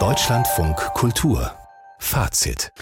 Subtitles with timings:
[0.00, 1.54] Deutschlandfunk Kultur.
[2.00, 2.72] Fazit.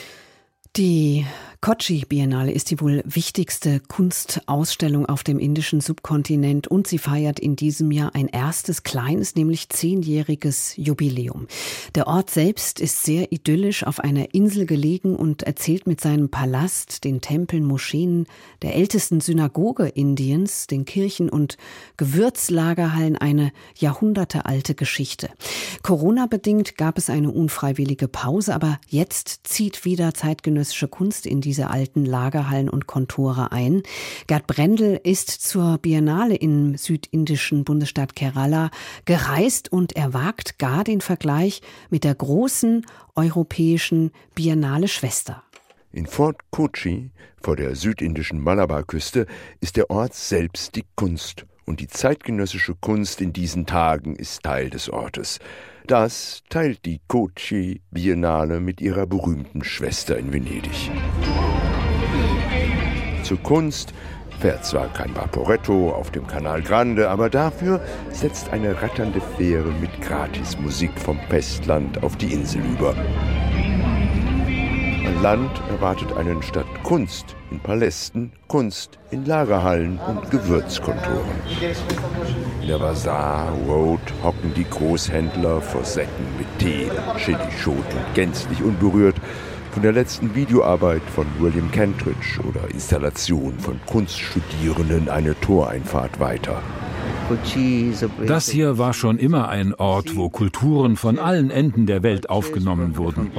[0.75, 1.27] Die
[1.65, 7.55] Kochi Biennale ist die wohl wichtigste Kunstausstellung auf dem indischen Subkontinent und sie feiert in
[7.55, 11.47] diesem Jahr ein erstes kleines, nämlich zehnjähriges Jubiläum.
[11.95, 17.05] Der Ort selbst ist sehr idyllisch auf einer Insel gelegen und erzählt mit seinem Palast,
[17.05, 18.27] den Tempeln, Moscheen,
[18.63, 21.59] der ältesten Synagoge Indiens, den Kirchen und
[21.97, 25.31] Gewürzlagerhallen eine jahrhundertealte Geschichte.
[25.85, 31.69] Corona-bedingt gab es eine unfreiwillige Pause, aber jetzt zieht wieder zeitgenössische Kunst in die diese
[31.69, 33.83] alten Lagerhallen und Kontore ein.
[34.27, 38.71] Gerd Brendel ist zur Biennale im südindischen Bundesstaat Kerala
[39.05, 45.43] gereist und er wagt gar den Vergleich mit der großen europäischen Biennale Schwester.
[45.93, 47.11] In Fort Kochi,
[47.43, 49.27] vor der südindischen Malabarküste,
[49.61, 54.71] ist der Ort selbst die Kunst und die zeitgenössische Kunst in diesen Tagen ist Teil
[54.71, 55.39] des Ortes.
[55.87, 60.91] Das teilt die Kochi Biennale mit ihrer berühmten Schwester in Venedig.
[63.23, 63.95] Zur Kunst
[64.41, 70.01] fährt zwar kein Vaporetto auf dem Canal Grande, aber dafür setzt eine ratternde Fähre mit
[70.03, 72.95] Gratismusik vom Festland auf die Insel über.
[75.07, 81.31] Ein Land erwartet einen statt Kunst in Palästen, Kunst in Lagerhallen und Gewürzkontoren.
[82.61, 89.17] In der Bazaar Road hocken die Großhändler vor Säcken mit Tee, Chilischoten, gänzlich unberührt
[89.73, 96.63] von der letzten Videoarbeit von William Kentridge oder Installation von Kunststudierenden eine Toreinfahrt weiter.
[98.27, 102.99] Das hier war schon immer ein Ort, wo Kulturen von allen Enden der Welt aufgenommen
[102.99, 103.31] wurden.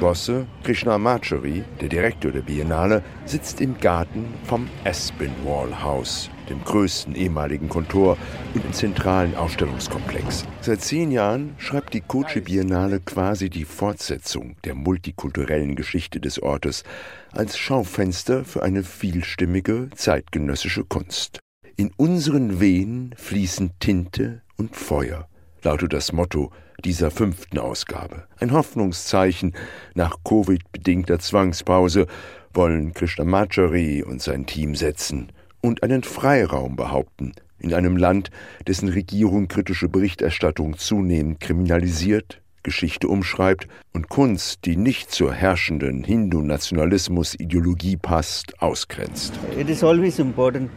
[0.00, 7.14] Bosse Krishna Machari, der Direktor der Biennale, sitzt im Garten vom Aspinwall House, dem größten
[7.14, 8.16] ehemaligen Kontor
[8.54, 10.44] und im zentralen Ausstellungskomplex.
[10.60, 16.84] Seit zehn Jahren schreibt die Kochi Biennale quasi die Fortsetzung der multikulturellen Geschichte des Ortes
[17.32, 21.40] als Schaufenster für eine vielstimmige zeitgenössische Kunst.
[21.76, 25.28] In unseren Venen fließen Tinte und Feuer,
[25.62, 26.50] lautet das Motto
[26.84, 28.24] dieser fünften Ausgabe.
[28.38, 29.54] Ein Hoffnungszeichen
[29.94, 32.06] nach Covid-bedingter Zwangspause
[32.54, 37.32] wollen Krishnamachari und sein Team setzen und einen Freiraum behaupten.
[37.58, 38.30] In einem Land,
[38.66, 47.96] dessen Regierung kritische Berichterstattung zunehmend kriminalisiert, Geschichte umschreibt und Kunst, die nicht zur herrschenden Hindu-Nationalismus-Ideologie
[47.96, 49.32] passt, ausgrenzt.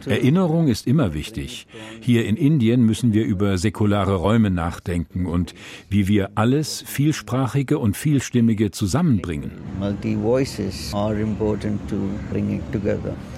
[0.06, 1.66] Erinnerung ist immer wichtig.
[2.00, 5.54] Hier in Indien müssen wir über säkulare Räume nachdenken und
[5.90, 9.50] wie wir alles Vielsprachige und Vielstimmige zusammenbringen.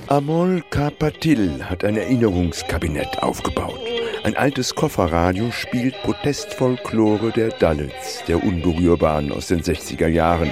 [0.07, 3.94] Amol Kapatil hat ein Erinnerungskabinett aufgebaut.
[4.25, 10.51] Ein altes Kofferradio spielt Protestfolklore der Dalits, der Unberührbaren aus den 60er Jahren.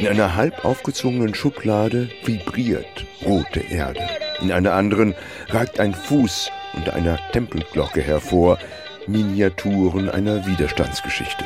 [0.00, 4.00] In einer halb aufgezwungenen Schublade vibriert rote Erde.
[4.40, 5.14] In einer anderen
[5.50, 8.58] ragt ein Fuß unter einer Tempelglocke hervor,
[9.06, 11.44] Miniaturen einer Widerstandsgeschichte.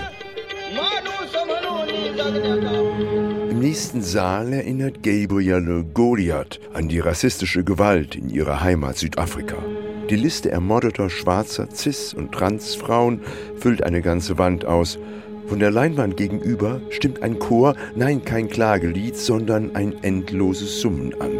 [3.50, 9.56] Im nächsten Saal erinnert Gabrielle Goliath an die rassistische Gewalt in ihrer Heimat Südafrika.
[10.11, 13.22] Die Liste ermordeter schwarzer Cis- und Transfrauen
[13.59, 15.00] füllt eine ganze Wand aus.
[15.49, 21.33] Von der Leinwand gegenüber stimmt ein Chor, nein, kein Klagelied, sondern ein endloses Summen an.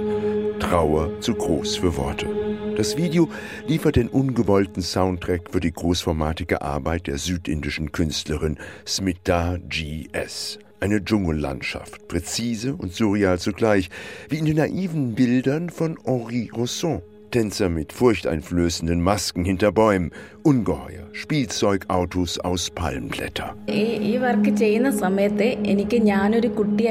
[0.59, 2.27] Trauer zu groß für Worte.
[2.77, 3.29] Das Video
[3.69, 10.59] liefert den ungewollten Soundtrack für die großformatige Arbeit der südindischen Künstlerin Smita G.S.
[10.81, 13.91] Eine Dschungellandschaft, präzise und surreal zugleich,
[14.29, 17.03] wie in den naiven Bildern von Henri Rousseau.
[17.37, 20.11] Tänzer mit furchteinflößenden Masken hinter Bäumen,
[20.43, 23.55] Ungeheuer, Spielzeugautos aus Palmblätter.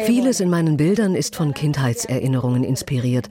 [0.05, 3.27] Vieles in meinen Bildern ist von Kindheitserinnerungen inspiriert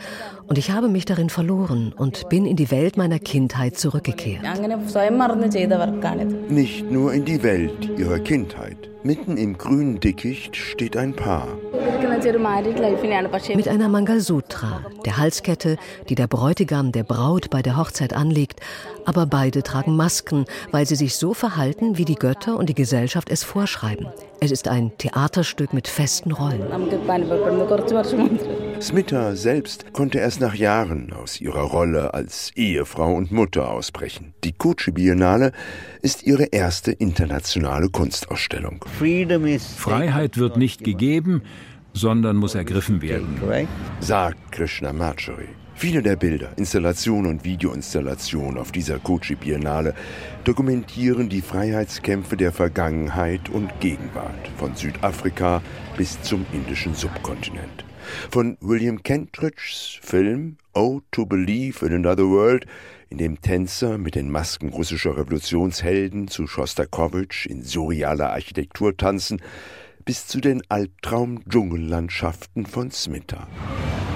[0.47, 4.43] und ich habe mich darin verloren und bin in die Welt meiner Kindheit zurückgekehrt.
[6.49, 8.91] Nicht nur in die Welt ihrer Kindheit.
[9.02, 11.49] Mitten im grünen Dickicht steht ein Paar.
[13.55, 15.76] Mit einer Mangalsutra, der Halskette,
[16.08, 18.61] die der Bräutigam der Braut bei der Hochzeit anlegt,
[19.05, 23.29] aber beide tragen Masken, weil sie sich so verhalten, wie die Götter und die Gesellschaft
[23.31, 24.06] es vorschreiben.
[24.40, 26.62] Es ist ein Theaterstück mit festen Rollen.
[28.84, 34.34] Smita selbst konnte erst nach Jahren aus ihrer Rolle als Ehefrau und Mutter ausbrechen.
[34.44, 35.52] Die Kochi Biennale
[36.02, 38.84] ist ihre erste internationale Kunstausstellung.
[39.78, 41.40] Freiheit wird nicht gegeben,
[41.94, 43.40] sondern muss ergriffen werden,
[44.00, 45.48] sagt Krishna Machari.
[45.76, 49.94] Viele der Bilder, Installationen und Videoinstallationen auf dieser Kochi Biennale
[50.44, 55.62] dokumentieren die Freiheitskämpfe der Vergangenheit und Gegenwart von Südafrika
[55.97, 57.85] bis zum indischen Subkontinent.
[58.31, 62.67] Von William Kentridges Film Oh to Believe in Another World,
[63.11, 69.43] in dem Tänzer mit den Masken russischer Revolutionshelden zu Schostakowitsch in surrealer Architektur tanzen,
[70.05, 73.49] bis zu den Albtraum-Dschungellandschaften von Smitta.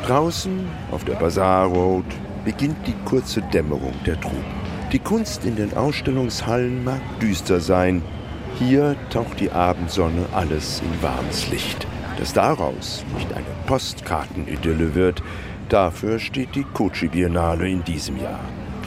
[0.08, 2.06] Draußen auf der Bazaar Road
[2.42, 4.38] beginnt die kurze Dämmerung der Truppen.
[4.90, 8.00] Die Kunst in den Ausstellungshallen mag düster sein.
[8.58, 11.86] Hier taucht die Abendsonne alles in warmes Licht.
[12.18, 15.22] Dass daraus nicht eine Postkartenidylle wird,
[15.68, 18.40] dafür steht die Kochi Biennale in diesem Jahr.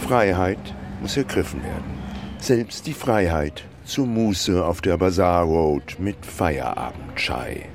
[0.08, 2.00] Freiheit muss ergriffen werden.
[2.40, 7.68] Selbst die Freiheit zur Muße auf der Bazaar Road mit Feierabendchai.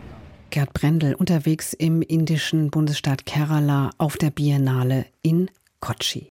[0.57, 5.51] Gerd Brendel unterwegs im indischen Bundesstaat Kerala auf der Biennale in
[5.81, 6.31] Kochi.